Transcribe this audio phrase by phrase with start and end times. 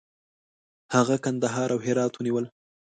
[0.95, 2.45] هغه کندهار او هرات ونیول.